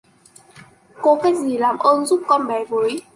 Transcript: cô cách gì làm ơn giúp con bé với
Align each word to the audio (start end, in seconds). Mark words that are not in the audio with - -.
cô 1.01 1.15
cách 1.23 1.35
gì 1.35 1.57
làm 1.57 1.77
ơn 1.77 2.05
giúp 2.05 2.23
con 2.27 2.47
bé 2.47 2.65
với 2.65 3.01